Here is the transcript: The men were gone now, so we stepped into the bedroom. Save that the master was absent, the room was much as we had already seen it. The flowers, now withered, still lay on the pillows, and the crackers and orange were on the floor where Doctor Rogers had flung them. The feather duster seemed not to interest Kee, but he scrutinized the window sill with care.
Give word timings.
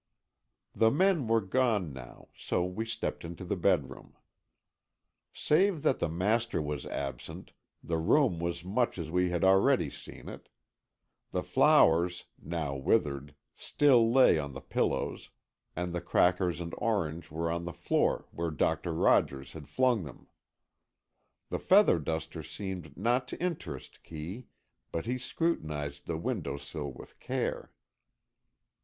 The 0.73 0.89
men 0.89 1.27
were 1.27 1.41
gone 1.41 1.93
now, 1.93 2.29
so 2.35 2.65
we 2.65 2.85
stepped 2.87 3.23
into 3.23 3.45
the 3.45 3.55
bedroom. 3.55 4.15
Save 5.31 5.83
that 5.83 5.99
the 5.99 6.09
master 6.09 6.59
was 6.59 6.87
absent, 6.87 7.51
the 7.83 7.99
room 7.99 8.39
was 8.39 8.65
much 8.65 8.97
as 8.97 9.11
we 9.11 9.29
had 9.29 9.43
already 9.43 9.91
seen 9.91 10.27
it. 10.27 10.49
The 11.29 11.43
flowers, 11.43 12.25
now 12.41 12.75
withered, 12.75 13.35
still 13.55 14.11
lay 14.11 14.39
on 14.39 14.53
the 14.53 14.59
pillows, 14.59 15.29
and 15.75 15.93
the 15.93 16.01
crackers 16.01 16.59
and 16.59 16.73
orange 16.79 17.29
were 17.29 17.51
on 17.51 17.65
the 17.65 17.71
floor 17.71 18.25
where 18.31 18.49
Doctor 18.49 18.93
Rogers 18.95 19.53
had 19.53 19.69
flung 19.69 20.01
them. 20.01 20.25
The 21.49 21.59
feather 21.59 21.99
duster 21.99 22.41
seemed 22.41 22.97
not 22.97 23.27
to 23.27 23.39
interest 23.39 24.01
Kee, 24.01 24.47
but 24.91 25.05
he 25.05 25.19
scrutinized 25.19 26.07
the 26.07 26.17
window 26.17 26.57
sill 26.57 26.91
with 26.91 27.19
care. 27.19 27.71